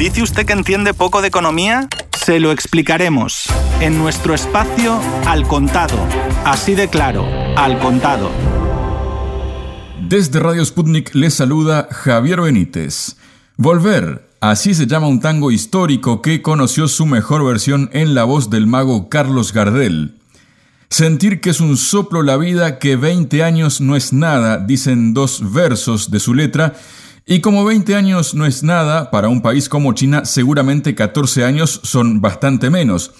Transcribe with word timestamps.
¿Dice 0.00 0.22
usted 0.22 0.46
que 0.46 0.54
entiende 0.54 0.94
poco 0.94 1.20
de 1.20 1.28
economía? 1.28 1.86
Se 2.18 2.40
lo 2.40 2.52
explicaremos 2.52 3.44
en 3.82 3.98
nuestro 3.98 4.32
espacio 4.32 4.98
Al 5.26 5.46
Contado. 5.46 5.98
Así 6.42 6.74
de 6.74 6.88
claro, 6.88 7.26
Al 7.54 7.78
Contado. 7.78 8.30
Desde 10.08 10.40
Radio 10.40 10.64
Sputnik 10.64 11.14
les 11.14 11.34
saluda 11.34 11.86
Javier 11.90 12.40
Benítez. 12.40 13.16
Volver, 13.58 14.26
así 14.40 14.72
se 14.72 14.86
llama 14.86 15.06
un 15.06 15.20
tango 15.20 15.50
histórico 15.50 16.22
que 16.22 16.40
conoció 16.40 16.88
su 16.88 17.04
mejor 17.04 17.44
versión 17.44 17.90
en 17.92 18.14
la 18.14 18.24
voz 18.24 18.48
del 18.48 18.66
mago 18.66 19.10
Carlos 19.10 19.52
Gardel. 19.52 20.14
Sentir 20.88 21.42
que 21.42 21.50
es 21.50 21.60
un 21.60 21.76
soplo 21.76 22.22
la 22.22 22.38
vida, 22.38 22.78
que 22.78 22.96
20 22.96 23.44
años 23.44 23.82
no 23.82 23.96
es 23.96 24.14
nada, 24.14 24.56
dicen 24.56 25.12
dos 25.12 25.52
versos 25.52 26.10
de 26.10 26.20
su 26.20 26.32
letra, 26.32 26.72
y 27.32 27.38
como 27.42 27.64
20 27.64 27.94
años 27.94 28.34
no 28.34 28.44
es 28.44 28.64
nada, 28.64 29.12
para 29.12 29.28
un 29.28 29.40
país 29.40 29.68
como 29.68 29.92
China 29.92 30.24
seguramente 30.24 30.96
14 30.96 31.44
años 31.44 31.80
son 31.84 32.20
bastante 32.20 32.70
menos. 32.70 33.12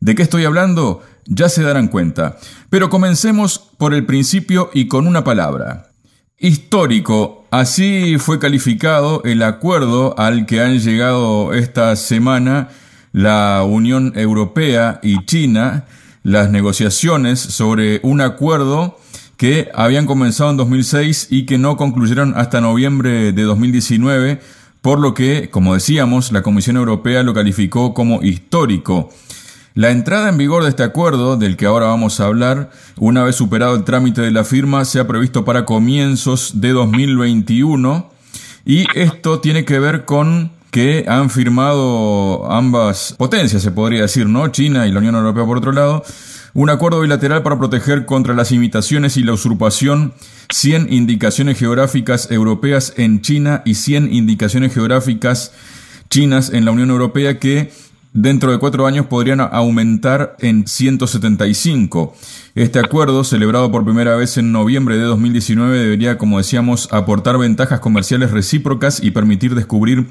¿De 0.00 0.14
qué 0.14 0.22
estoy 0.22 0.44
hablando? 0.44 1.00
Ya 1.24 1.48
se 1.48 1.62
darán 1.62 1.88
cuenta. 1.88 2.36
Pero 2.68 2.90
comencemos 2.90 3.58
por 3.78 3.94
el 3.94 4.04
principio 4.04 4.68
y 4.74 4.86
con 4.86 5.06
una 5.06 5.24
palabra. 5.24 5.92
Histórico. 6.36 7.46
Así 7.50 8.18
fue 8.18 8.38
calificado 8.38 9.22
el 9.24 9.42
acuerdo 9.42 10.14
al 10.18 10.44
que 10.44 10.60
han 10.60 10.78
llegado 10.78 11.54
esta 11.54 11.96
semana 11.96 12.68
la 13.12 13.64
Unión 13.66 14.12
Europea 14.14 15.00
y 15.02 15.24
China, 15.24 15.86
las 16.22 16.50
negociaciones 16.50 17.40
sobre 17.40 18.00
un 18.02 18.20
acuerdo 18.20 18.98
que 19.36 19.68
habían 19.74 20.06
comenzado 20.06 20.50
en 20.50 20.56
2006 20.56 21.28
y 21.30 21.46
que 21.46 21.58
no 21.58 21.76
concluyeron 21.76 22.34
hasta 22.36 22.60
noviembre 22.60 23.32
de 23.32 23.42
2019, 23.42 24.40
por 24.80 25.00
lo 25.00 25.14
que, 25.14 25.50
como 25.50 25.74
decíamos, 25.74 26.32
la 26.32 26.42
Comisión 26.42 26.76
Europea 26.76 27.22
lo 27.22 27.34
calificó 27.34 27.94
como 27.94 28.22
histórico. 28.22 29.10
La 29.74 29.90
entrada 29.90 30.28
en 30.28 30.38
vigor 30.38 30.62
de 30.62 30.68
este 30.68 30.84
acuerdo, 30.84 31.36
del 31.36 31.56
que 31.56 31.66
ahora 31.66 31.86
vamos 31.86 32.20
a 32.20 32.26
hablar, 32.26 32.70
una 32.96 33.24
vez 33.24 33.34
superado 33.34 33.74
el 33.74 33.82
trámite 33.82 34.20
de 34.20 34.30
la 34.30 34.44
firma, 34.44 34.84
se 34.84 35.00
ha 35.00 35.08
previsto 35.08 35.44
para 35.44 35.64
comienzos 35.64 36.60
de 36.60 36.70
2021 36.70 38.08
y 38.64 38.86
esto 38.94 39.40
tiene 39.40 39.64
que 39.64 39.80
ver 39.80 40.04
con 40.04 40.52
que 40.70 41.04
han 41.08 41.28
firmado 41.30 42.50
ambas 42.50 43.14
potencias, 43.18 43.62
se 43.62 43.70
podría 43.70 44.02
decir, 44.02 44.28
¿no? 44.28 44.48
China 44.48 44.86
y 44.86 44.92
la 44.92 44.98
Unión 44.98 45.14
Europea 45.14 45.44
por 45.44 45.58
otro 45.58 45.72
lado, 45.72 46.04
un 46.54 46.70
acuerdo 46.70 47.00
bilateral 47.00 47.42
para 47.42 47.58
proteger 47.58 48.06
contra 48.06 48.32
las 48.32 48.52
imitaciones 48.52 49.16
y 49.16 49.24
la 49.24 49.32
usurpación 49.32 50.14
100 50.52 50.92
indicaciones 50.92 51.58
geográficas 51.58 52.30
europeas 52.30 52.94
en 52.96 53.20
China 53.22 53.62
y 53.64 53.74
100 53.74 54.14
indicaciones 54.14 54.72
geográficas 54.72 55.52
chinas 56.10 56.50
en 56.50 56.64
la 56.64 56.70
Unión 56.70 56.90
Europea 56.90 57.40
que 57.40 57.72
dentro 58.12 58.52
de 58.52 58.58
cuatro 58.58 58.86
años 58.86 59.06
podrían 59.06 59.40
aumentar 59.40 60.36
en 60.38 60.68
175. 60.68 62.14
Este 62.54 62.78
acuerdo, 62.78 63.24
celebrado 63.24 63.72
por 63.72 63.84
primera 63.84 64.14
vez 64.14 64.38
en 64.38 64.52
noviembre 64.52 64.96
de 64.96 65.02
2019, 65.02 65.76
debería, 65.76 66.18
como 66.18 66.38
decíamos, 66.38 66.88
aportar 66.92 67.36
ventajas 67.36 67.80
comerciales 67.80 68.30
recíprocas 68.30 69.02
y 69.02 69.10
permitir 69.10 69.56
descubrir 69.56 70.06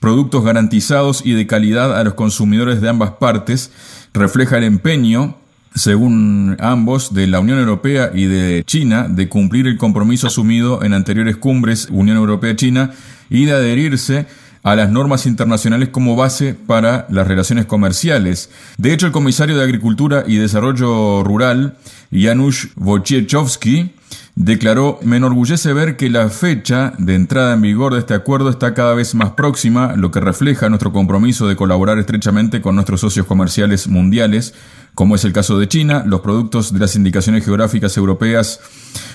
productos 0.00 0.42
garantizados 0.42 1.20
y 1.24 1.34
de 1.34 1.46
calidad 1.46 1.94
a 1.94 2.02
los 2.02 2.14
consumidores 2.14 2.80
de 2.80 2.88
ambas 2.88 3.10
partes. 3.12 3.70
Refleja 4.14 4.56
el 4.56 4.64
empeño 4.64 5.36
según 5.74 6.56
ambos, 6.60 7.14
de 7.14 7.26
la 7.26 7.40
Unión 7.40 7.58
Europea 7.58 8.10
y 8.14 8.26
de 8.26 8.62
China, 8.64 9.06
de 9.08 9.28
cumplir 9.28 9.66
el 9.66 9.78
compromiso 9.78 10.26
asumido 10.26 10.82
en 10.82 10.92
anteriores 10.92 11.36
cumbres 11.36 11.88
Unión 11.90 12.16
Europea-China 12.16 12.90
y 13.30 13.46
de 13.46 13.52
adherirse 13.52 14.26
a 14.62 14.76
las 14.76 14.90
normas 14.90 15.26
internacionales 15.26 15.88
como 15.88 16.14
base 16.14 16.54
para 16.54 17.06
las 17.10 17.26
relaciones 17.26 17.66
comerciales. 17.66 18.50
De 18.78 18.92
hecho, 18.92 19.06
el 19.06 19.12
comisario 19.12 19.56
de 19.56 19.64
Agricultura 19.64 20.24
y 20.26 20.36
Desarrollo 20.36 21.24
Rural, 21.24 21.76
Janusz 22.12 22.68
Wojciechowski, 22.76 23.90
declaró, 24.34 24.98
me 25.02 25.16
enorgullece 25.16 25.72
ver 25.72 25.96
que 25.96 26.08
la 26.08 26.28
fecha 26.30 26.94
de 26.98 27.14
entrada 27.14 27.54
en 27.54 27.60
vigor 27.60 27.92
de 27.92 28.00
este 28.00 28.14
acuerdo 28.14 28.50
está 28.50 28.72
cada 28.72 28.94
vez 28.94 29.14
más 29.14 29.32
próxima, 29.32 29.94
lo 29.96 30.10
que 30.10 30.20
refleja 30.20 30.68
nuestro 30.68 30.92
compromiso 30.92 31.48
de 31.48 31.56
colaborar 31.56 31.98
estrechamente 31.98 32.62
con 32.62 32.74
nuestros 32.74 33.00
socios 33.00 33.26
comerciales 33.26 33.88
mundiales, 33.88 34.54
como 34.94 35.14
es 35.14 35.24
el 35.24 35.32
caso 35.32 35.58
de 35.58 35.68
China. 35.68 36.04
Los 36.06 36.20
productos 36.20 36.72
de 36.72 36.78
las 36.78 36.96
indicaciones 36.96 37.44
geográficas 37.44 37.96
europeas 37.96 38.60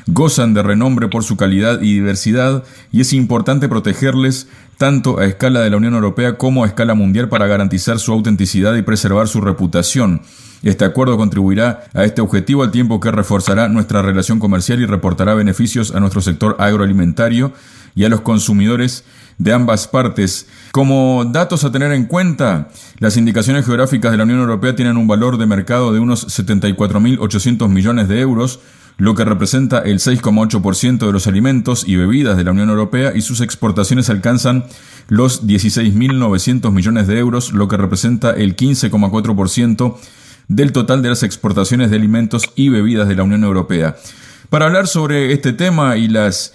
gozan 0.08 0.54
de 0.54 0.64
renombre 0.64 1.08
por 1.08 1.24
su 1.24 1.38
calidad 1.38 1.82
y 1.82 1.94
diversidad 1.94 2.64
y 2.92 3.02
es 3.02 3.14
importante 3.14 3.70
protegerles 3.70 4.48
tanto 4.78 5.20
a 5.20 5.26
escala 5.26 5.62
de 5.62 5.70
la 5.70 5.78
Unión 5.78 5.96
Europea 5.96 6.38
como 6.38 6.64
a 6.64 6.68
escala 6.68 6.94
mundial 6.94 7.30
para 7.30 7.48
garantizar 7.48 8.00
su 8.00 8.14
autenticidad 8.14 8.76
y 8.76 8.84
preservar 8.84 9.28
su 9.28 9.42
reputación. 9.42 10.22
Este 10.64 10.86
acuerdo 10.86 11.18
contribuirá 11.18 11.84
a 11.94 12.04
este 12.04 12.22
objetivo 12.22 12.64
al 12.64 12.72
tiempo 12.72 13.00
que 13.00 13.12
reforzará 13.12 13.70
nuestra 13.70 14.02
relación 14.02 14.40
comercial 14.40 14.82
y 14.82 14.86
reportará 14.86 15.36
beneficios 15.36 15.94
a 15.94 16.00
nuestro 16.00 16.22
sector 16.22 16.56
agroalimentario 16.59 17.54
y 17.96 18.06
a 18.06 18.09
los 18.09 18.22
consumidores 18.22 19.04
de 19.38 19.53
ambas 19.53 19.88
partes. 19.88 20.48
Como 20.72 21.25
datos 21.25 21.64
a 21.64 21.72
tener 21.72 21.92
en 21.92 22.06
cuenta, 22.06 22.70
las 23.00 23.18
indicaciones 23.18 23.66
geográficas 23.66 24.12
de 24.12 24.18
la 24.18 24.24
Unión 24.24 24.40
Europea 24.40 24.75
tienen 24.75 24.98
un 24.98 25.08
valor 25.08 25.38
de 25.38 25.46
mercado 25.46 25.94
de 25.94 26.00
unos 26.00 26.28
74.800 26.28 27.68
millones 27.70 28.08
de 28.08 28.20
euros, 28.20 28.59
lo 28.97 29.14
que 29.14 29.26
representa 29.26 29.80
el 29.80 30.00
6,8% 30.00 31.06
de 31.06 31.12
los 31.12 31.28
alimentos 31.28 31.88
y 31.88 31.97
bebidas 31.97 32.36
de 32.36 32.44
la 32.44 32.52
Unión 32.52 32.70
Europea 32.70 33.14
y 33.16 33.22
sus 33.22 33.42
exportaciones 33.42 34.09
alcanzan 34.09 34.66
los 35.08 35.46
16.900 35.46 36.72
millones 36.72 37.08
de 37.08 37.20
euros, 37.20 37.52
lo 37.52 37.68
que 37.68 37.78
representa 37.78 38.31
el 38.31 38.56
15,4% 38.56 39.97
del 40.47 40.72
total 40.72 41.03
de 41.03 41.09
las 41.09 41.24
exportaciones 41.24 41.92
de 41.92 41.97
alimentos 41.97 42.50
y 42.56 42.70
bebidas 42.70 43.08
de 43.08 43.16
la 43.16 43.24
Unión 43.24 43.44
Europea. 43.44 43.97
Para 44.50 44.66
hablar 44.66 44.88
sobre 44.88 45.34
este 45.34 45.53
tema 45.53 45.97
y 45.97 46.08
las 46.08 46.53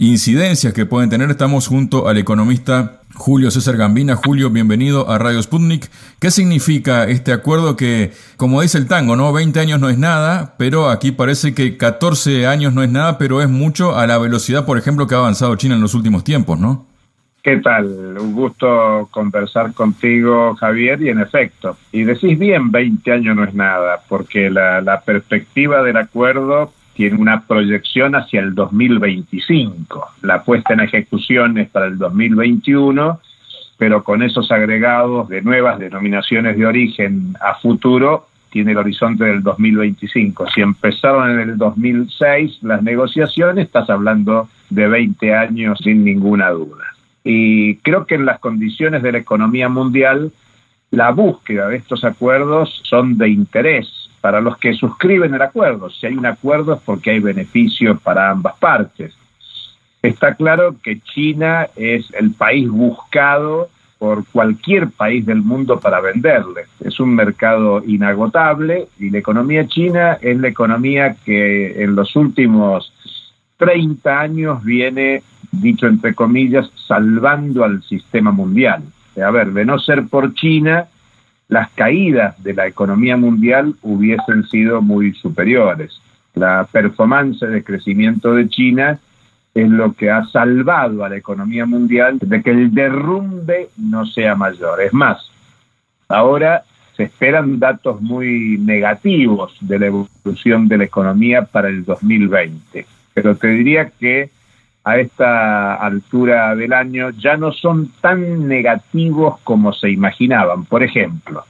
incidencias 0.00 0.72
que 0.72 0.86
pueden 0.86 1.10
tener, 1.10 1.30
estamos 1.30 1.68
junto 1.68 2.08
al 2.08 2.16
economista 2.16 3.02
Julio 3.14 3.50
César 3.50 3.76
Gambina. 3.76 4.16
Julio, 4.16 4.48
bienvenido 4.48 5.10
a 5.10 5.18
Radio 5.18 5.42
Sputnik. 5.42 5.90
¿Qué 6.18 6.30
significa 6.30 7.04
este 7.04 7.32
acuerdo 7.32 7.76
que, 7.76 8.12
como 8.38 8.62
dice 8.62 8.78
el 8.78 8.88
tango, 8.88 9.14
no 9.14 9.30
20 9.30 9.60
años 9.60 9.78
no 9.78 9.90
es 9.90 9.98
nada, 9.98 10.54
pero 10.56 10.88
aquí 10.88 11.12
parece 11.12 11.54
que 11.54 11.76
14 11.76 12.46
años 12.46 12.72
no 12.72 12.82
es 12.82 12.90
nada, 12.90 13.18
pero 13.18 13.42
es 13.42 13.50
mucho 13.50 13.94
a 13.94 14.06
la 14.06 14.16
velocidad, 14.16 14.64
por 14.64 14.78
ejemplo, 14.78 15.06
que 15.06 15.14
ha 15.14 15.18
avanzado 15.18 15.54
China 15.56 15.74
en 15.74 15.82
los 15.82 15.94
últimos 15.94 16.24
tiempos, 16.24 16.58
¿no? 16.58 16.86
¿Qué 17.42 17.58
tal? 17.58 18.16
Un 18.18 18.32
gusto 18.32 19.06
conversar 19.10 19.74
contigo, 19.74 20.54
Javier, 20.56 21.02
y 21.02 21.10
en 21.10 21.20
efecto, 21.20 21.76
y 21.92 22.04
decís 22.04 22.38
bien, 22.38 22.70
20 22.70 23.12
años 23.12 23.36
no 23.36 23.44
es 23.44 23.52
nada, 23.52 24.00
porque 24.08 24.48
la, 24.48 24.80
la 24.80 25.02
perspectiva 25.02 25.82
del 25.82 25.98
acuerdo 25.98 26.72
tiene 27.00 27.16
una 27.16 27.40
proyección 27.46 28.14
hacia 28.14 28.40
el 28.40 28.54
2025. 28.54 30.06
La 30.20 30.42
puesta 30.42 30.74
en 30.74 30.80
ejecución 30.80 31.56
es 31.56 31.70
para 31.70 31.86
el 31.86 31.96
2021, 31.96 33.18
pero 33.78 34.04
con 34.04 34.22
esos 34.22 34.52
agregados 34.52 35.26
de 35.30 35.40
nuevas 35.40 35.78
denominaciones 35.78 36.58
de 36.58 36.66
origen 36.66 37.38
a 37.40 37.54
futuro, 37.54 38.26
tiene 38.50 38.72
el 38.72 38.76
horizonte 38.76 39.24
del 39.24 39.42
2025. 39.42 40.48
Si 40.50 40.60
empezaron 40.60 41.30
en 41.30 41.40
el 41.40 41.56
2006 41.56 42.58
las 42.64 42.82
negociaciones, 42.82 43.64
estás 43.64 43.88
hablando 43.88 44.50
de 44.68 44.86
20 44.86 45.34
años 45.34 45.78
sin 45.82 46.04
ninguna 46.04 46.50
duda. 46.50 46.84
Y 47.24 47.76
creo 47.76 48.04
que 48.04 48.16
en 48.16 48.26
las 48.26 48.40
condiciones 48.40 49.02
de 49.02 49.12
la 49.12 49.18
economía 49.18 49.70
mundial, 49.70 50.32
la 50.90 51.12
búsqueda 51.12 51.68
de 51.68 51.76
estos 51.76 52.04
acuerdos 52.04 52.82
son 52.84 53.16
de 53.16 53.30
interés 53.30 53.99
para 54.20 54.40
los 54.40 54.58
que 54.58 54.74
suscriben 54.74 55.34
el 55.34 55.42
acuerdo. 55.42 55.90
Si 55.90 56.06
hay 56.06 56.14
un 56.14 56.26
acuerdo 56.26 56.74
es 56.74 56.80
porque 56.82 57.10
hay 57.10 57.20
beneficios 57.20 58.00
para 58.02 58.30
ambas 58.30 58.56
partes. 58.58 59.14
Está 60.02 60.34
claro 60.34 60.76
que 60.82 61.00
China 61.00 61.68
es 61.76 62.10
el 62.14 62.32
país 62.32 62.68
buscado 62.68 63.68
por 63.98 64.24
cualquier 64.26 64.88
país 64.88 65.26
del 65.26 65.42
mundo 65.42 65.78
para 65.78 66.00
venderle. 66.00 66.62
Es 66.80 67.00
un 67.00 67.14
mercado 67.14 67.82
inagotable 67.86 68.88
y 68.98 69.10
la 69.10 69.18
economía 69.18 69.66
china 69.68 70.16
es 70.22 70.38
la 70.38 70.48
economía 70.48 71.16
que 71.24 71.82
en 71.82 71.94
los 71.94 72.16
últimos 72.16 72.92
30 73.58 74.20
años 74.20 74.64
viene 74.64 75.22
dicho 75.52 75.86
entre 75.86 76.14
comillas, 76.14 76.70
salvando 76.86 77.64
al 77.64 77.82
sistema 77.82 78.30
mundial. 78.30 78.82
A 79.22 79.30
ver, 79.30 79.52
de 79.52 79.64
no 79.64 79.78
ser 79.78 80.06
por 80.06 80.34
China, 80.34 80.86
las 81.50 81.68
caídas 81.70 82.40
de 82.42 82.54
la 82.54 82.66
economía 82.66 83.16
mundial 83.16 83.74
hubiesen 83.82 84.46
sido 84.46 84.80
muy 84.80 85.12
superiores. 85.14 86.00
La 86.34 86.66
performance 86.70 87.40
de 87.40 87.64
crecimiento 87.64 88.34
de 88.34 88.48
China 88.48 89.00
es 89.52 89.68
lo 89.68 89.92
que 89.92 90.10
ha 90.10 90.24
salvado 90.26 91.04
a 91.04 91.08
la 91.08 91.16
economía 91.16 91.66
mundial 91.66 92.18
de 92.20 92.40
que 92.40 92.50
el 92.50 92.72
derrumbe 92.72 93.68
no 93.76 94.06
sea 94.06 94.36
mayor. 94.36 94.80
Es 94.80 94.94
más, 94.94 95.28
ahora 96.08 96.62
se 96.96 97.02
esperan 97.02 97.58
datos 97.58 98.00
muy 98.00 98.56
negativos 98.58 99.56
de 99.60 99.78
la 99.80 99.86
evolución 99.86 100.68
de 100.68 100.78
la 100.78 100.84
economía 100.84 101.46
para 101.46 101.68
el 101.68 101.84
2020. 101.84 102.86
Pero 103.12 103.34
te 103.34 103.48
diría 103.48 103.90
que 103.90 104.30
a 104.84 104.98
esta 104.98 105.74
altura 105.74 106.54
del 106.54 106.72
año 106.72 107.10
ya 107.10 107.36
no 107.36 107.52
son 107.52 107.90
tan 108.00 108.48
negativos 108.48 109.38
como 109.44 109.72
se 109.72 109.90
imaginaban. 109.90 110.64
Por 110.64 110.82
ejemplo, 110.82 111.44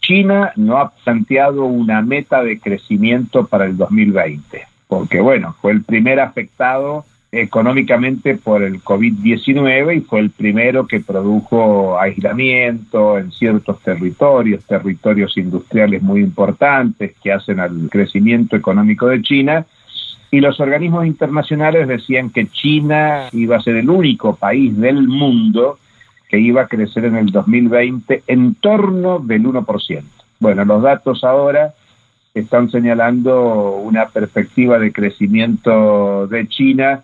China 0.00 0.52
no 0.56 0.78
ha 0.78 0.90
planteado 0.90 1.64
una 1.64 2.02
meta 2.02 2.42
de 2.42 2.58
crecimiento 2.58 3.46
para 3.46 3.66
el 3.66 3.76
2020, 3.76 4.66
porque 4.88 5.20
bueno, 5.20 5.54
fue 5.60 5.72
el 5.72 5.82
primer 5.84 6.18
afectado 6.18 7.04
económicamente 7.32 8.34
por 8.34 8.62
el 8.62 8.82
COVID-19 8.82 9.96
y 9.96 10.00
fue 10.00 10.18
el 10.18 10.30
primero 10.30 10.86
que 10.88 10.98
produjo 10.98 11.96
aislamiento 12.00 13.18
en 13.18 13.30
ciertos 13.30 13.80
territorios, 13.82 14.64
territorios 14.64 15.36
industriales 15.36 16.02
muy 16.02 16.20
importantes 16.22 17.14
que 17.22 17.32
hacen 17.32 17.60
al 17.60 17.88
crecimiento 17.88 18.56
económico 18.56 19.06
de 19.06 19.22
China 19.22 19.64
y 20.30 20.40
los 20.40 20.60
organismos 20.60 21.06
internacionales 21.06 21.88
decían 21.88 22.30
que 22.30 22.46
China 22.48 23.28
iba 23.32 23.56
a 23.56 23.62
ser 23.62 23.76
el 23.76 23.90
único 23.90 24.36
país 24.36 24.76
del 24.78 25.06
mundo 25.08 25.78
que 26.28 26.38
iba 26.38 26.62
a 26.62 26.68
crecer 26.68 27.04
en 27.06 27.16
el 27.16 27.26
2020 27.26 28.22
en 28.28 28.54
torno 28.54 29.18
del 29.18 29.44
1%. 29.44 30.02
Bueno, 30.38 30.64
los 30.64 30.82
datos 30.82 31.24
ahora 31.24 31.74
están 32.32 32.70
señalando 32.70 33.72
una 33.72 34.06
perspectiva 34.06 34.78
de 34.78 34.92
crecimiento 34.92 36.28
de 36.28 36.46
China 36.46 37.02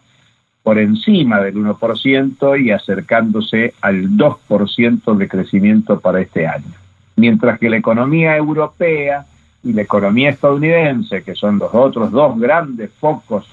por 0.62 0.79
encima 0.79 1.40
del 1.40 1.56
1% 1.56 2.64
y 2.64 2.70
acercándose 2.70 3.75
al 3.81 4.11
2% 4.17 5.17
de 5.17 5.29
crecimiento 5.29 6.00
para 6.00 6.20
este 6.20 6.46
año. 6.46 6.72
Mientras 7.17 7.58
que 7.58 7.70
la 7.70 7.76
economía 7.76 8.37
europea 8.37 9.26
y 9.66 9.72
la 9.72 9.82
economía 9.82 10.30
estadounidense, 10.30 11.22
que 11.22 11.34
son 11.34 11.58
los 11.58 11.74
otros 11.74 12.12
dos 12.12 12.38
grandes 12.38 12.90
focos 13.00 13.46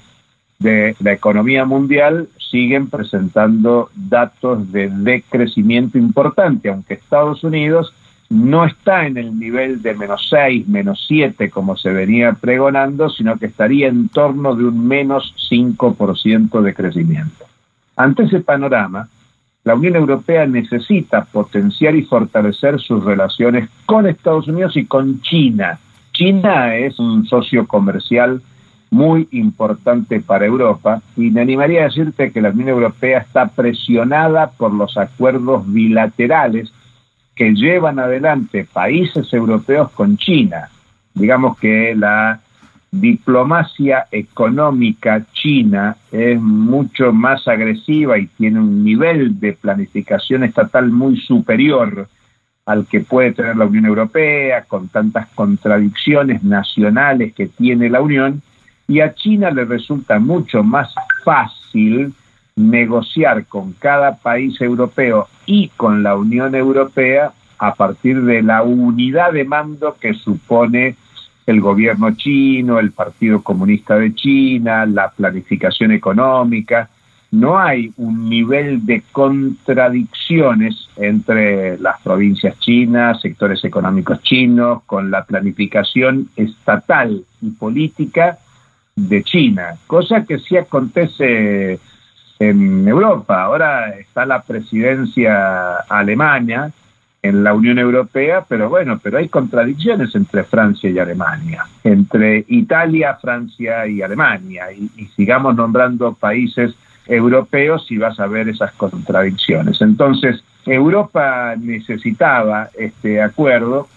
de 0.60 0.94
la 1.00 1.12
economía 1.12 1.64
mundial, 1.64 2.28
siguen 2.50 2.88
presentando 2.88 3.90
datos 3.96 4.70
de 4.70 4.88
decrecimiento 4.88 5.98
importante, 5.98 6.68
aunque 6.68 6.94
Estados 6.94 7.42
Unidos 7.42 7.92
no 8.30 8.64
está 8.64 9.06
en 9.06 9.16
el 9.16 9.38
nivel 9.38 9.82
de 9.82 9.94
menos 9.94 10.28
6, 10.30 10.68
menos 10.68 11.04
7 11.08 11.50
como 11.50 11.76
se 11.76 11.90
venía 11.90 12.32
pregonando, 12.32 13.10
sino 13.10 13.36
que 13.36 13.46
estaría 13.46 13.88
en 13.88 14.08
torno 14.08 14.54
de 14.54 14.64
un 14.64 14.86
menos 14.86 15.34
5% 15.50 16.62
de 16.62 16.74
crecimiento. 16.74 17.44
Ante 17.96 18.22
ese 18.22 18.40
panorama, 18.40 19.08
la 19.64 19.74
Unión 19.74 19.96
Europea 19.96 20.46
necesita 20.46 21.24
potenciar 21.24 21.96
y 21.96 22.02
fortalecer 22.02 22.78
sus 22.80 23.02
relaciones 23.02 23.68
con 23.86 24.06
Estados 24.06 24.46
Unidos 24.46 24.76
y 24.76 24.84
con 24.84 25.22
China, 25.22 25.78
China 26.14 26.76
es 26.76 26.98
un 26.98 27.26
socio 27.26 27.66
comercial 27.66 28.40
muy 28.90 29.28
importante 29.32 30.20
para 30.20 30.46
Europa 30.46 31.02
y 31.16 31.30
me 31.32 31.40
animaría 31.40 31.82
a 31.82 31.84
decirte 31.86 32.30
que 32.30 32.40
la 32.40 32.50
Unión 32.50 32.68
Europea 32.68 33.18
está 33.18 33.48
presionada 33.48 34.52
por 34.52 34.72
los 34.72 34.96
acuerdos 34.96 35.70
bilaterales 35.70 36.72
que 37.34 37.52
llevan 37.52 37.98
adelante 37.98 38.66
países 38.72 39.32
europeos 39.32 39.90
con 39.90 40.16
China. 40.16 40.68
Digamos 41.14 41.58
que 41.58 41.96
la 41.96 42.40
diplomacia 42.92 44.06
económica 44.12 45.26
china 45.32 45.96
es 46.12 46.40
mucho 46.40 47.12
más 47.12 47.48
agresiva 47.48 48.16
y 48.18 48.28
tiene 48.28 48.60
un 48.60 48.84
nivel 48.84 49.40
de 49.40 49.54
planificación 49.54 50.44
estatal 50.44 50.90
muy 50.90 51.16
superior 51.16 52.08
al 52.66 52.86
que 52.86 53.00
puede 53.00 53.32
tener 53.32 53.56
la 53.56 53.66
Unión 53.66 53.86
Europea, 53.86 54.64
con 54.64 54.88
tantas 54.88 55.28
contradicciones 55.34 56.42
nacionales 56.42 57.34
que 57.34 57.46
tiene 57.46 57.90
la 57.90 58.00
Unión, 58.00 58.42
y 58.88 59.00
a 59.00 59.14
China 59.14 59.50
le 59.50 59.64
resulta 59.64 60.18
mucho 60.18 60.62
más 60.62 60.94
fácil 61.24 62.14
negociar 62.56 63.46
con 63.46 63.72
cada 63.72 64.16
país 64.16 64.60
europeo 64.60 65.28
y 65.46 65.68
con 65.76 66.02
la 66.02 66.16
Unión 66.16 66.54
Europea 66.54 67.32
a 67.58 67.74
partir 67.74 68.22
de 68.22 68.42
la 68.42 68.62
unidad 68.62 69.32
de 69.32 69.44
mando 69.44 69.96
que 70.00 70.14
supone 70.14 70.96
el 71.46 71.60
gobierno 71.60 72.14
chino, 72.14 72.78
el 72.78 72.92
Partido 72.92 73.42
Comunista 73.42 73.96
de 73.96 74.14
China, 74.14 74.86
la 74.86 75.10
planificación 75.10 75.92
económica, 75.92 76.88
no 77.34 77.58
hay 77.58 77.92
un 77.96 78.28
nivel 78.28 78.86
de 78.86 79.02
contradicciones 79.12 80.88
entre 80.96 81.76
las 81.78 82.00
provincias 82.00 82.58
chinas, 82.60 83.20
sectores 83.20 83.64
económicos 83.64 84.22
chinos, 84.22 84.82
con 84.86 85.10
la 85.10 85.24
planificación 85.24 86.28
estatal 86.36 87.24
y 87.42 87.50
política 87.50 88.38
de 88.94 89.24
China, 89.24 89.74
cosa 89.86 90.24
que 90.24 90.38
sí 90.38 90.56
acontece 90.56 91.80
en 92.38 92.86
Europa. 92.86 93.42
Ahora 93.42 93.90
está 93.98 94.24
la 94.24 94.42
presidencia 94.42 95.76
alemana 95.88 96.70
en 97.20 97.42
la 97.42 97.54
Unión 97.54 97.78
Europea, 97.78 98.44
pero 98.48 98.68
bueno, 98.68 99.00
pero 99.02 99.18
hay 99.18 99.28
contradicciones 99.28 100.14
entre 100.14 100.44
Francia 100.44 100.90
y 100.90 100.98
Alemania, 100.98 101.64
entre 101.82 102.44
Italia, 102.48 103.18
Francia 103.20 103.86
y 103.86 104.02
Alemania, 104.02 104.70
y, 104.72 104.90
y 104.96 105.06
sigamos 105.16 105.56
nombrando 105.56 106.14
países 106.14 106.76
europeos 107.06 107.86
y 107.90 107.98
vas 107.98 108.18
a 108.20 108.26
ver 108.26 108.48
esas 108.48 108.72
contradicciones. 108.72 109.80
Entonces, 109.80 110.42
Europa 110.66 111.54
necesitaba 111.56 112.70
este 112.78 113.20
acuerdo 113.20 113.88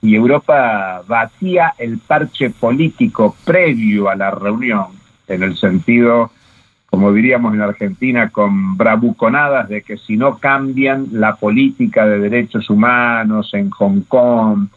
y 0.00 0.14
Europa 0.14 1.02
batía 1.06 1.74
el 1.78 1.98
parche 1.98 2.50
político 2.50 3.36
previo 3.44 4.08
a 4.08 4.14
la 4.14 4.30
reunión, 4.30 4.86
en 5.26 5.42
el 5.42 5.56
sentido, 5.56 6.30
como 6.86 7.12
diríamos 7.12 7.54
en 7.54 7.62
Argentina, 7.62 8.30
con 8.30 8.76
bravuconadas 8.76 9.68
de 9.68 9.82
que 9.82 9.96
si 9.96 10.16
no 10.16 10.38
cambian 10.38 11.08
la 11.12 11.34
política 11.34 12.06
de 12.06 12.20
derechos 12.20 12.70
humanos 12.70 13.52
en 13.54 13.70
Hong 13.70 14.02
Kong, 14.02 14.68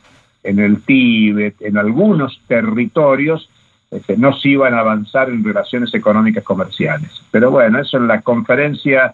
en 0.44 0.60
el 0.60 0.82
Tíbet, 0.82 1.62
en 1.62 1.78
algunos 1.78 2.42
territorios, 2.48 3.48
este, 3.92 4.16
no 4.16 4.34
se 4.34 4.50
iban 4.50 4.74
a 4.74 4.80
avanzar 4.80 5.30
en 5.30 5.44
relaciones 5.44 5.94
económicas 5.94 6.46
comerciales. 6.46 7.12
Pero 7.30 7.52
bueno, 7.52 7.80
eso 7.80 7.98
en 7.98 8.08
la 8.08 8.22
conferencia 8.22 9.14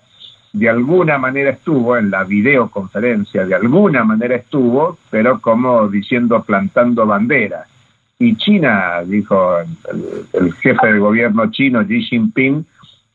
de 0.53 0.69
alguna 0.69 1.17
manera 1.17 1.49
estuvo, 1.49 1.97
en 1.97 2.11
la 2.11 2.23
videoconferencia 2.23 3.45
de 3.45 3.55
alguna 3.55 4.03
manera 4.03 4.35
estuvo, 4.35 4.97
pero 5.09 5.39
como 5.41 5.87
diciendo 5.87 6.43
plantando 6.43 7.05
banderas. 7.05 7.67
Y 8.19 8.35
China, 8.35 9.01
dijo 9.05 9.57
el, 10.33 10.53
jefe 10.53 10.93
de 10.93 10.99
gobierno 10.99 11.51
chino, 11.51 11.85
Xi 11.85 12.01
Jinping, 12.03 12.65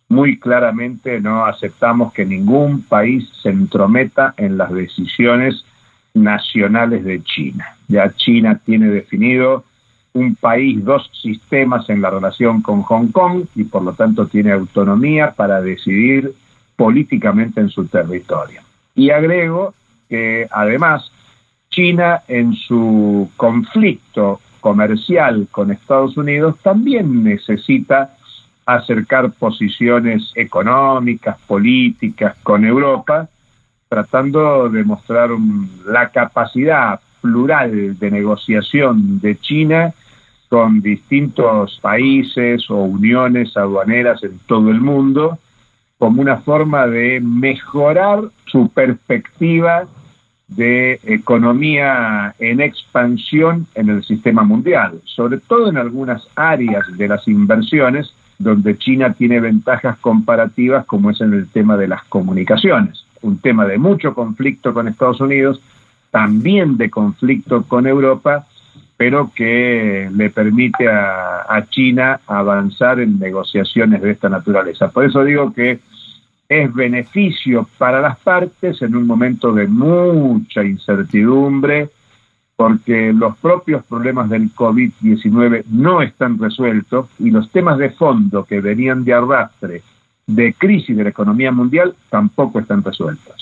muy 0.09 0.39
claramente 0.39 1.21
no 1.21 1.47
aceptamos 1.47 2.13
que 2.13 2.25
ningún 2.25 2.83
país 2.83 3.29
se 3.41 3.49
entrometa 3.49 4.35
en 4.37 4.59
las 4.59 4.71
decisiones 4.73 5.65
nacionales 6.15 7.05
de 7.05 7.23
China. 7.23 7.67
Ya 7.89 8.13
China 8.15 8.61
tiene 8.65 8.89
definido 8.89 9.65
un 10.15 10.35
país, 10.35 10.85
dos 10.85 11.11
sistemas 11.21 11.89
en 11.89 12.03
la 12.03 12.11
relación 12.11 12.61
con 12.61 12.83
Hong 12.83 13.09
Kong 13.09 13.45
y 13.55 13.65
por 13.65 13.83
lo 13.83 13.95
tanto 13.95 14.27
tiene 14.27 14.53
autonomía 14.53 15.33
para 15.33 15.61
decidir 15.61 16.33
políticamente 16.77 17.61
en 17.61 17.71
su 17.71 17.87
territorio. 17.87 18.61
Y 18.95 19.11
agrego 19.11 19.75
que 20.09 20.47
además 20.51 21.11
China 21.71 22.23
en 22.29 22.55
su 22.55 23.31
conflicto 23.37 24.41
comercial 24.61 25.49
con 25.51 25.71
Estados 25.71 26.17
Unidos 26.17 26.57
también 26.63 27.25
necesita 27.25 28.15
acercar 28.67 29.33
posiciones 29.33 30.31
económicas, 30.35 31.39
políticas 31.47 32.37
con 32.43 32.65
Europa, 32.65 33.29
tratando 33.89 34.69
de 34.69 34.85
mostrar 34.85 35.31
la 35.87 36.09
capacidad 36.11 37.01
plural 37.21 37.99
de 37.99 38.11
negociación 38.11 39.21
de 39.21 39.39
China 39.39 39.95
con 40.53 40.83
distintos 40.83 41.79
países 41.81 42.69
o 42.69 42.83
uniones 42.83 43.57
aduaneras 43.57 44.23
en 44.23 44.39
todo 44.41 44.69
el 44.69 44.83
mundo 44.83 45.39
como 45.97 46.21
una 46.21 46.43
forma 46.43 46.87
de 46.87 47.21
mejorar 47.21 48.25
su 48.45 48.69
perspectiva 48.69 49.87
de 50.49 51.01
economía 51.05 52.35
en 52.39 52.61
expansión 52.61 53.67
en 53.75 53.89
el 53.89 54.05
sistema 54.05 54.43
mundial, 54.43 55.01
sobre 55.07 55.39
todo 55.39 55.71
en 55.71 55.79
algunas 55.79 56.29
áreas 56.37 56.85
de 56.99 57.09
las 57.09 57.27
inversiones 57.27 58.13
donde 58.39 58.77
China 58.77 59.15
tiene 59.15 59.41
ventajas 59.41 59.97
comparativas 60.01 60.85
como 60.85 61.13
es 61.13 61.23
en 61.23 61.33
el 61.33 61.49
tema 61.49 61.79
de 61.79 61.89
las 61.89 62.05
comunicaciones, 62.11 63.07
un 63.23 63.39
tema 63.39 63.65
de 63.65 63.79
mucho 63.79 64.13
conflicto 64.13 64.75
con 64.75 64.87
Estados 64.87 65.23
Unidos, 65.23 65.63
también 66.11 66.77
de 66.77 66.91
conflicto 66.91 67.63
con 67.63 67.87
Europa, 67.87 68.45
pero 69.03 69.33
que 69.35 70.09
le 70.15 70.31
permite 70.31 70.87
a, 70.89 71.67
China 71.71 72.21
avanzar 72.25 73.01
en 73.01 73.19
negociaciones 73.19 74.01
de 74.01 74.13
esta 74.13 74.29
naturaleza. 74.29 74.93
Por 74.93 75.05
eso 75.05 75.25
digo 75.25 75.53
que 75.53 75.81
es 76.49 76.73
beneficio 76.73 77.69
para 77.79 78.01
las 78.01 78.17
partes 78.21 78.81
en 78.81 78.95
un 78.95 79.05
momento 79.05 79.53
de 79.53 79.67
mucha 79.67 80.63
incertidumbre, 80.63 81.91
porque 82.55 83.13
los 83.13 83.37
propios 83.39 83.85
problemas 83.87 84.31
del 84.31 84.55
COVID-19 84.55 85.65
no 85.73 86.01
están 86.01 86.39
resueltos 86.39 87.09
y 87.19 87.33
los 87.33 87.51
temas 87.51 87.79
de 87.79 87.91
fondo 87.91 88.45
que 88.45 88.61
venían 88.61 89.03
de 89.03 89.15
arrastre 89.15 89.83
de 90.29 90.55
crisis 90.55 90.97
de 90.97 91.03
la 91.03 91.11
economía 91.11 91.51
mundial 91.51 91.97
tampoco 92.09 92.61
están 92.61 92.85
resueltas. 92.85 93.35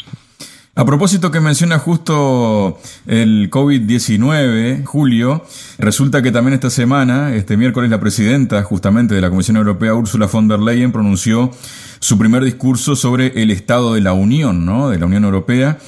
A 0.80 0.86
propósito 0.86 1.30
que 1.30 1.40
menciona 1.40 1.78
justo 1.78 2.78
el 3.06 3.50
COVID-19, 3.50 4.82
Julio, 4.86 5.44
resulta 5.76 6.22
que 6.22 6.32
también 6.32 6.54
esta 6.54 6.70
semana, 6.70 7.34
este 7.34 7.58
miércoles, 7.58 7.90
la 7.90 8.00
presidenta 8.00 8.62
justamente 8.62 9.14
de 9.14 9.20
la 9.20 9.28
Comisión 9.28 9.58
Europea, 9.58 9.92
Ursula 9.92 10.24
von 10.24 10.48
der 10.48 10.58
Leyen, 10.58 10.90
pronunció 10.90 11.50
su 11.98 12.16
primer 12.16 12.42
discurso 12.44 12.96
sobre 12.96 13.42
el 13.42 13.50
estado 13.50 13.92
de 13.92 14.00
la 14.00 14.14
Unión, 14.14 14.64
¿no? 14.64 14.88
De 14.88 14.98
la 14.98 15.04
Unión 15.04 15.24
Europea. 15.24 15.78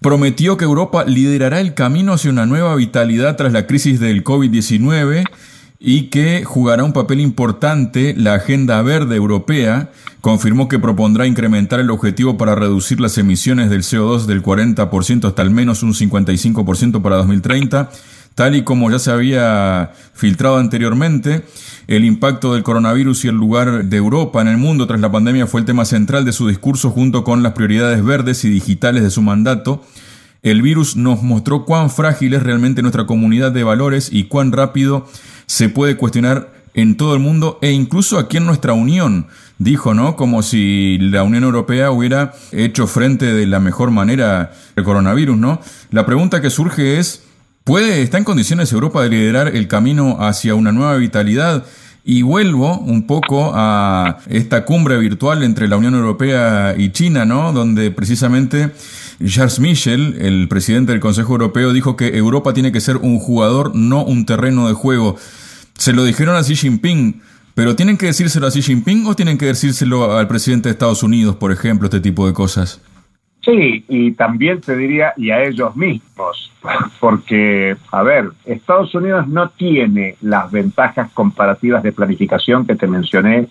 Prometió 0.00 0.56
que 0.56 0.66
Europa 0.66 1.04
liderará 1.04 1.58
el 1.58 1.74
camino 1.74 2.12
hacia 2.12 2.30
una 2.30 2.46
nueva 2.46 2.76
vitalidad 2.76 3.34
tras 3.34 3.52
la 3.52 3.66
crisis 3.66 3.98
del 3.98 4.22
COVID-19 4.22 5.24
y 5.80 6.04
que 6.04 6.44
jugará 6.44 6.82
un 6.82 6.92
papel 6.92 7.20
importante 7.20 8.14
la 8.16 8.34
Agenda 8.34 8.82
Verde 8.82 9.16
Europea. 9.16 9.90
Confirmó 10.20 10.68
que 10.68 10.78
propondrá 10.78 11.26
incrementar 11.26 11.78
el 11.78 11.90
objetivo 11.90 12.36
para 12.36 12.54
reducir 12.54 13.00
las 13.00 13.16
emisiones 13.18 13.70
del 13.70 13.82
CO2 13.82 14.26
del 14.26 14.42
40% 14.42 15.28
hasta 15.28 15.42
al 15.42 15.50
menos 15.50 15.82
un 15.82 15.94
55% 15.94 17.00
para 17.00 17.16
2030. 17.16 17.90
Tal 18.34 18.54
y 18.54 18.62
como 18.62 18.90
ya 18.90 18.98
se 18.98 19.10
había 19.10 19.92
filtrado 20.14 20.58
anteriormente, 20.58 21.44
el 21.88 22.04
impacto 22.04 22.54
del 22.54 22.62
coronavirus 22.62 23.24
y 23.24 23.28
el 23.28 23.34
lugar 23.34 23.84
de 23.84 23.96
Europa 23.96 24.40
en 24.40 24.48
el 24.48 24.58
mundo 24.58 24.86
tras 24.86 25.00
la 25.00 25.10
pandemia 25.10 25.48
fue 25.48 25.60
el 25.60 25.66
tema 25.66 25.84
central 25.84 26.24
de 26.24 26.32
su 26.32 26.46
discurso 26.46 26.90
junto 26.90 27.24
con 27.24 27.42
las 27.42 27.54
prioridades 27.54 28.04
verdes 28.04 28.44
y 28.44 28.50
digitales 28.50 29.02
de 29.02 29.10
su 29.10 29.22
mandato. 29.22 29.82
El 30.42 30.62
virus 30.62 30.94
nos 30.96 31.24
mostró 31.24 31.64
cuán 31.64 31.90
frágil 31.90 32.34
es 32.34 32.44
realmente 32.44 32.80
nuestra 32.82 33.06
comunidad 33.06 33.50
de 33.50 33.64
valores 33.64 34.08
y 34.12 34.24
cuán 34.24 34.52
rápido 34.52 35.08
se 35.48 35.70
puede 35.70 35.96
cuestionar 35.96 36.52
en 36.74 36.96
todo 36.96 37.14
el 37.14 37.20
mundo 37.20 37.58
e 37.62 37.72
incluso 37.72 38.18
aquí 38.18 38.36
en 38.36 38.46
nuestra 38.46 38.74
Unión, 38.74 39.26
dijo, 39.58 39.94
¿no? 39.94 40.14
Como 40.14 40.42
si 40.42 40.98
la 41.00 41.24
Unión 41.24 41.42
Europea 41.42 41.90
hubiera 41.90 42.34
hecho 42.52 42.86
frente 42.86 43.32
de 43.32 43.46
la 43.46 43.58
mejor 43.58 43.90
manera 43.90 44.52
el 44.76 44.84
coronavirus, 44.84 45.36
¿no? 45.36 45.60
La 45.90 46.06
pregunta 46.06 46.40
que 46.40 46.50
surge 46.50 46.98
es, 46.98 47.24
¿puede, 47.64 48.02
está 48.02 48.18
en 48.18 48.24
condiciones 48.24 48.72
Europa 48.72 49.02
de 49.02 49.08
liderar 49.08 49.56
el 49.56 49.66
camino 49.66 50.18
hacia 50.20 50.54
una 50.54 50.70
nueva 50.70 50.96
vitalidad? 50.96 51.64
Y 52.04 52.22
vuelvo 52.22 52.78
un 52.78 53.06
poco 53.06 53.52
a 53.54 54.18
esta 54.28 54.64
cumbre 54.64 54.98
virtual 54.98 55.42
entre 55.42 55.66
la 55.66 55.76
Unión 55.76 55.94
Europea 55.94 56.74
y 56.78 56.90
China, 56.90 57.24
¿no? 57.24 57.52
Donde 57.52 57.90
precisamente 57.90 58.70
Charles 59.26 59.58
Michel, 59.58 60.16
el 60.20 60.46
presidente 60.48 60.92
del 60.92 61.00
Consejo 61.00 61.32
Europeo, 61.32 61.72
dijo 61.72 61.96
que 61.96 62.16
Europa 62.16 62.54
tiene 62.54 62.70
que 62.70 62.80
ser 62.80 62.98
un 62.98 63.18
jugador, 63.18 63.74
no 63.74 64.04
un 64.04 64.26
terreno 64.26 64.68
de 64.68 64.74
juego. 64.74 65.16
Se 65.78 65.92
lo 65.92 66.02
dijeron 66.02 66.34
a 66.34 66.42
Xi 66.42 66.56
Jinping, 66.56 67.22
pero 67.54 67.76
¿tienen 67.76 67.96
que 67.96 68.06
decírselo 68.06 68.48
a 68.48 68.50
Xi 68.50 68.62
Jinping 68.62 69.06
o 69.06 69.14
tienen 69.14 69.38
que 69.38 69.46
decírselo 69.46 70.16
al 70.16 70.26
presidente 70.26 70.68
de 70.68 70.72
Estados 70.72 71.04
Unidos, 71.04 71.36
por 71.36 71.52
ejemplo, 71.52 71.86
este 71.86 72.00
tipo 72.00 72.26
de 72.26 72.32
cosas? 72.32 72.82
Sí, 73.44 73.84
y 73.88 74.10
también 74.12 74.60
te 74.60 74.76
diría, 74.76 75.12
y 75.16 75.30
a 75.30 75.44
ellos 75.44 75.76
mismos, 75.76 76.52
porque, 77.00 77.76
a 77.92 78.02
ver, 78.02 78.30
Estados 78.44 78.92
Unidos 78.92 79.28
no 79.28 79.50
tiene 79.50 80.16
las 80.20 80.50
ventajas 80.50 81.12
comparativas 81.12 81.84
de 81.84 81.92
planificación 81.92 82.66
que 82.66 82.74
te 82.74 82.88
mencioné 82.88 83.46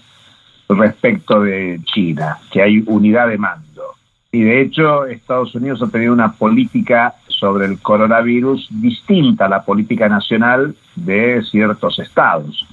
respecto 0.67 1.39
de 1.41 1.79
China, 1.86 2.39
que 2.51 2.62
hay 2.62 2.84
unidad 2.86 3.29
de 3.29 3.38
mando. 3.38 3.84
Y 4.34 4.41
de 4.41 4.62
hecho, 4.62 5.05
Estados 5.05 5.55
Unidos 5.55 5.81
ha 5.81 5.88
tenido 5.88 6.12
una 6.12 6.34
política 6.34 7.15
sobre 7.39 7.65
el 7.65 7.79
coronavirus 7.79 8.67
distinta 8.70 9.46
a 9.46 9.50
la 9.50 9.63
política 9.63 10.10
nacional 10.10 10.75
de 10.96 11.44
ciertos 11.44 12.00
estados. 12.00 12.65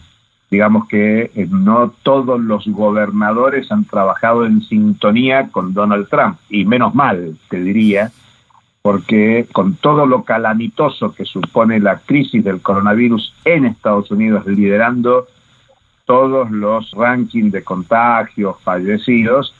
Digamos 0.50 0.88
que 0.88 1.30
eh, 1.34 1.48
no 1.50 1.92
todos 2.02 2.40
los 2.40 2.66
gobernadores 2.66 3.70
han 3.72 3.84
trabajado 3.84 4.46
en 4.46 4.62
sintonía 4.62 5.48
con 5.48 5.74
Donald 5.74 6.08
Trump, 6.08 6.38
y 6.48 6.64
menos 6.64 6.94
mal, 6.94 7.36
te 7.48 7.60
diría, 7.60 8.10
porque 8.82 9.46
con 9.52 9.76
todo 9.76 10.06
lo 10.06 10.24
calamitoso 10.24 11.14
que 11.14 11.24
supone 11.24 11.80
la 11.80 11.98
crisis 11.98 12.44
del 12.44 12.60
coronavirus 12.60 13.34
en 13.44 13.64
Estados 13.64 14.10
Unidos, 14.10 14.46
liderando 14.46 15.26
todos 16.04 16.50
los 16.50 16.90
rankings 16.92 17.52
de 17.52 17.64
contagios, 17.64 18.56
fallecidos, 18.62 19.54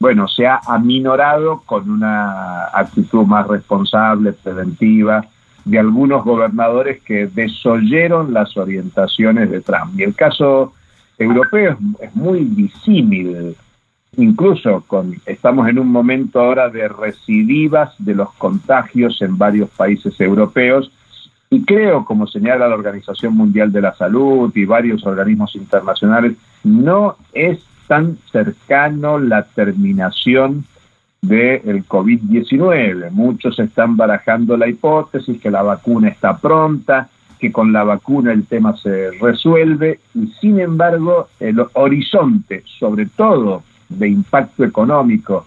bueno, 0.00 0.26
se 0.28 0.46
ha 0.46 0.60
aminorado 0.66 1.62
con 1.66 1.90
una 1.90 2.64
actitud 2.72 3.26
más 3.26 3.46
responsable, 3.46 4.32
preventiva, 4.32 5.26
de 5.66 5.78
algunos 5.78 6.24
gobernadores 6.24 7.02
que 7.02 7.26
desoyeron 7.26 8.32
las 8.32 8.56
orientaciones 8.56 9.50
de 9.50 9.60
Trump. 9.60 10.00
Y 10.00 10.04
el 10.04 10.14
caso 10.14 10.72
europeo 11.18 11.76
es, 12.00 12.16
muy 12.16 12.44
disímil, 12.44 13.54
incluso 14.16 14.82
con, 14.86 15.16
estamos 15.26 15.68
en 15.68 15.78
un 15.78 15.88
momento 15.88 16.40
ahora 16.40 16.70
de 16.70 16.88
recidivas 16.88 17.92
de 17.98 18.14
los 18.14 18.32
contagios 18.32 19.20
en 19.20 19.36
varios 19.36 19.68
países 19.68 20.18
europeos, 20.18 20.90
y 21.50 21.62
creo, 21.64 22.06
como 22.06 22.26
señala 22.26 22.68
la 22.68 22.76
Organización 22.76 23.34
Mundial 23.34 23.70
de 23.70 23.82
la 23.82 23.94
Salud 23.94 24.50
y 24.54 24.64
varios 24.64 25.04
organismos 25.04 25.54
internacionales, 25.56 26.36
no 26.64 27.16
es 27.34 27.58
tan 27.90 28.18
cercano 28.30 29.18
la 29.18 29.42
terminación 29.42 30.64
del 31.22 31.84
COVID-19. 31.88 33.10
Muchos 33.10 33.58
están 33.58 33.96
barajando 33.96 34.56
la 34.56 34.68
hipótesis 34.68 35.40
que 35.40 35.50
la 35.50 35.62
vacuna 35.62 36.06
está 36.06 36.38
pronta, 36.38 37.08
que 37.40 37.50
con 37.50 37.72
la 37.72 37.82
vacuna 37.82 38.30
el 38.30 38.46
tema 38.46 38.76
se 38.76 39.10
resuelve 39.20 39.98
y 40.14 40.28
sin 40.40 40.60
embargo 40.60 41.30
el 41.40 41.60
horizonte, 41.72 42.62
sobre 42.78 43.06
todo 43.06 43.64
de 43.88 44.08
impacto 44.08 44.62
económico 44.62 45.44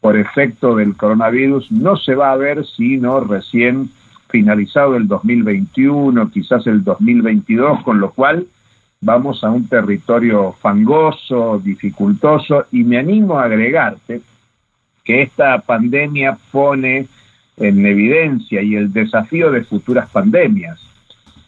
por 0.00 0.16
efecto 0.16 0.76
del 0.76 0.96
coronavirus, 0.96 1.72
no 1.72 1.96
se 1.96 2.14
va 2.14 2.30
a 2.30 2.36
ver 2.36 2.64
sino 2.66 3.18
recién 3.18 3.90
finalizado 4.28 4.94
el 4.94 5.08
2021, 5.08 6.30
quizás 6.30 6.68
el 6.68 6.84
2022, 6.84 7.82
con 7.82 7.98
lo 7.98 8.12
cual 8.12 8.46
vamos 9.00 9.42
a 9.42 9.50
un 9.50 9.66
territorio 9.66 10.52
fangoso, 10.60 11.58
dificultoso, 11.62 12.66
y 12.70 12.84
me 12.84 12.98
animo 12.98 13.38
a 13.38 13.44
agregarte 13.44 14.20
que 15.04 15.22
esta 15.22 15.58
pandemia 15.60 16.36
pone 16.52 17.08
en 17.56 17.86
evidencia 17.86 18.62
y 18.62 18.76
el 18.76 18.92
desafío 18.92 19.50
de 19.50 19.64
futuras 19.64 20.08
pandemias. 20.10 20.78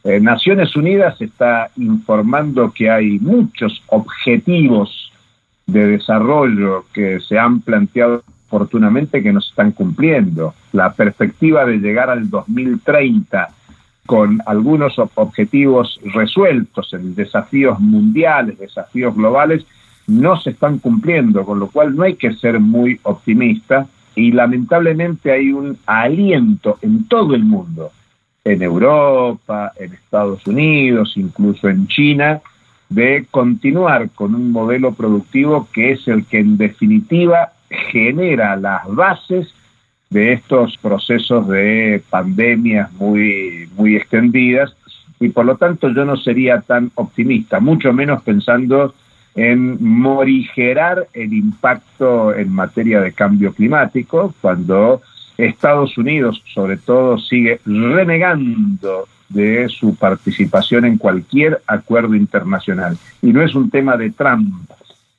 Eh, 0.04 0.18
Naciones 0.18 0.74
Unidas 0.74 1.20
está 1.20 1.70
informando 1.76 2.72
que 2.72 2.90
hay 2.90 3.18
muchos 3.20 3.82
objetivos 3.88 5.12
de 5.66 5.86
desarrollo 5.86 6.86
que 6.92 7.20
se 7.20 7.38
han 7.38 7.60
planteado 7.60 8.24
oportunamente 8.48 9.22
que 9.22 9.32
no 9.32 9.40
se 9.40 9.50
están 9.50 9.72
cumpliendo. 9.72 10.54
La 10.72 10.92
perspectiva 10.92 11.64
de 11.64 11.78
llegar 11.78 12.10
al 12.10 12.28
2030 12.28 13.48
con 14.06 14.40
algunos 14.46 14.98
objetivos 14.98 16.00
resueltos 16.12 16.92
en 16.92 17.14
desafíos 17.14 17.78
mundiales, 17.78 18.58
desafíos 18.58 19.14
globales, 19.14 19.64
no 20.06 20.40
se 20.40 20.50
están 20.50 20.78
cumpliendo, 20.78 21.44
con 21.44 21.60
lo 21.60 21.68
cual 21.68 21.94
no 21.94 22.02
hay 22.02 22.14
que 22.14 22.32
ser 22.32 22.58
muy 22.58 22.98
optimista 23.04 23.86
y 24.14 24.32
lamentablemente 24.32 25.30
hay 25.32 25.52
un 25.52 25.78
aliento 25.86 26.78
en 26.82 27.06
todo 27.06 27.34
el 27.34 27.44
mundo, 27.44 27.92
en 28.44 28.62
Europa, 28.62 29.72
en 29.78 29.92
Estados 29.92 30.46
Unidos, 30.46 31.12
incluso 31.16 31.68
en 31.68 31.86
China, 31.86 32.40
de 32.88 33.26
continuar 33.30 34.10
con 34.10 34.34
un 34.34 34.50
modelo 34.50 34.92
productivo 34.92 35.68
que 35.72 35.92
es 35.92 36.06
el 36.08 36.26
que 36.26 36.40
en 36.40 36.58
definitiva 36.58 37.52
genera 37.90 38.56
las 38.56 38.86
bases 38.88 39.54
de 40.12 40.34
estos 40.34 40.76
procesos 40.76 41.48
de 41.48 42.02
pandemias 42.10 42.92
muy, 42.92 43.68
muy 43.76 43.96
extendidas 43.96 44.74
y 45.18 45.28
por 45.28 45.46
lo 45.46 45.56
tanto 45.56 45.88
yo 45.88 46.04
no 46.04 46.16
sería 46.16 46.60
tan 46.60 46.90
optimista, 46.96 47.60
mucho 47.60 47.92
menos 47.92 48.22
pensando 48.22 48.94
en 49.34 49.82
morigerar 49.82 51.06
el 51.14 51.32
impacto 51.32 52.34
en 52.34 52.52
materia 52.52 53.00
de 53.00 53.12
cambio 53.12 53.54
climático, 53.54 54.34
cuando 54.42 55.00
Estados 55.38 55.96
Unidos 55.96 56.42
sobre 56.52 56.76
todo 56.76 57.18
sigue 57.18 57.60
renegando 57.64 59.08
de 59.30 59.68
su 59.70 59.94
participación 59.94 60.84
en 60.84 60.98
cualquier 60.98 61.62
acuerdo 61.66 62.14
internacional. 62.14 62.98
Y 63.22 63.32
no 63.32 63.42
es 63.42 63.54
un 63.54 63.70
tema 63.70 63.96
de 63.96 64.10
Trump, 64.10 64.70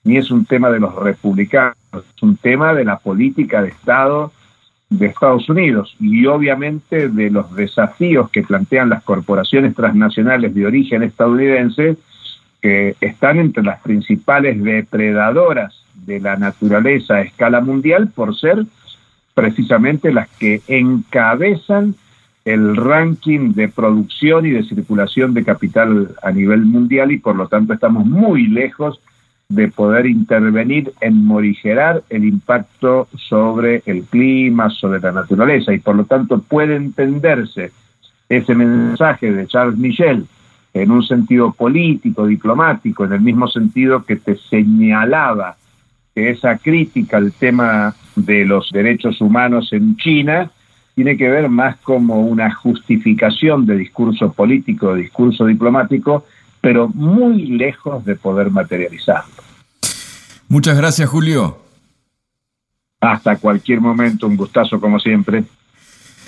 ni 0.04 0.18
es 0.18 0.30
un 0.30 0.46
tema 0.46 0.70
de 0.70 0.80
los 0.80 0.94
republicanos, 0.96 1.76
es 1.94 2.22
un 2.22 2.38
tema 2.38 2.74
de 2.74 2.86
la 2.86 3.00
política 3.00 3.64
de 3.64 3.70
Estado 3.70 4.32
de 4.98 5.08
Estados 5.08 5.50
Unidos 5.50 5.96
y 6.00 6.26
obviamente 6.28 7.10
de 7.10 7.32
los 7.32 7.56
desafíos 7.56 8.30
que 8.30 8.44
plantean 8.44 8.90
las 8.90 9.04
corporaciones 9.04 9.76
transnacionales 9.76 10.54
de 10.54 10.66
origen 10.66 11.02
estadounidense 11.02 11.98
que 12.62 12.96
están 13.02 13.40
entre 13.40 13.64
las 13.64 13.82
principales 13.82 14.64
depredadoras 14.64 15.84
de 16.06 16.20
la 16.20 16.36
naturaleza 16.36 17.16
a 17.16 17.22
escala 17.22 17.60
mundial 17.62 18.10
por 18.14 18.38
ser 18.38 18.66
precisamente 19.34 20.14
las 20.14 20.30
que 20.30 20.62
encabezan 20.68 21.96
el 22.46 22.76
ranking 22.76 23.54
de 23.54 23.70
producción 23.70 24.46
y 24.46 24.52
de 24.52 24.64
circulación 24.64 25.34
de 25.34 25.44
capital 25.44 26.16
a 26.22 26.32
nivel 26.32 26.62
mundial 26.66 27.12
y 27.12 27.18
por 27.18 27.36
lo 27.36 27.48
tanto 27.48 27.74
estamos 27.74 28.06
muy 28.06 28.48
lejos 28.48 29.00
de 29.56 29.68
poder 29.68 30.06
intervenir 30.06 30.94
en 31.02 31.26
morigerar 31.26 32.04
el 32.10 32.26
impacto 32.26 33.08
sobre 33.16 33.84
el 33.86 34.04
clima, 34.04 34.70
sobre 34.70 35.00
la 35.00 35.12
naturaleza, 35.12 35.74
y 35.74 35.80
por 35.80 35.96
lo 35.96 36.06
tanto 36.06 36.42
puede 36.42 36.76
entenderse 36.76 37.72
ese 38.30 38.56
mensaje 38.56 39.32
de 39.32 39.48
Charles 39.48 39.78
Michel 39.78 40.26
en 40.74 40.92
un 40.92 41.04
sentido 41.04 41.52
político, 41.52 42.26
diplomático, 42.26 43.06
en 43.06 43.14
el 43.14 43.22
mismo 43.22 43.48
sentido 43.48 44.04
que 44.04 44.16
te 44.16 44.38
señalaba 44.38 45.56
que 46.16 46.32
esa 46.32 46.58
crítica 46.58 47.18
al 47.18 47.32
tema 47.34 47.96
de 48.16 48.46
los 48.46 48.72
derechos 48.72 49.22
humanos 49.22 49.72
en 49.72 49.98
China 49.98 50.50
tiene 50.96 51.18
que 51.18 51.30
ver 51.30 51.50
más 51.50 51.78
como 51.78 52.22
una 52.22 52.54
justificación 52.54 53.66
de 53.66 53.78
discurso 53.78 54.32
político, 54.32 54.94
de 54.94 55.02
discurso 55.02 55.46
diplomático, 55.46 56.26
pero 56.64 56.88
muy 56.88 57.46
lejos 57.46 58.06
de 58.06 58.16
poder 58.16 58.50
materializarlo. 58.50 59.44
Muchas 60.48 60.78
gracias, 60.78 61.10
Julio. 61.10 61.58
Hasta 63.02 63.36
cualquier 63.36 63.82
momento, 63.82 64.28
un 64.28 64.38
gustazo 64.38 64.80
como 64.80 64.98
siempre. 64.98 65.44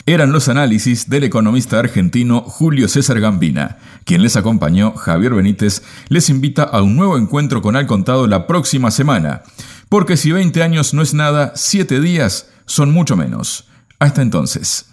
Eran 0.06 0.34
los 0.34 0.50
análisis 0.50 1.10
del 1.10 1.24
economista 1.24 1.80
argentino 1.80 2.42
Julio 2.42 2.90
César 2.90 3.22
Gambina. 3.22 3.78
Quien 4.04 4.22
les 4.22 4.36
acompañó, 4.36 4.92
Javier 4.92 5.34
Benítez, 5.34 5.82
les 6.10 6.30
invita 6.30 6.64
a 6.64 6.82
un 6.82 6.98
nuevo 6.98 7.18
encuentro 7.18 7.62
con 7.62 7.78
Al 7.78 7.88
Contado 7.88 8.28
la 8.28 8.46
próxima 8.46 8.92
semana. 8.92 9.42
Porque 9.88 10.18
si 10.18 10.34
20 10.34 10.62
años 10.62 10.94
no 10.94 11.02
es 11.02 11.14
nada, 11.14 11.54
7 11.56 12.02
días 12.02 12.52
son 12.66 12.92
mucho 12.92 13.16
menos. 13.16 13.70
Hasta 14.00 14.22
entonces. 14.22 14.92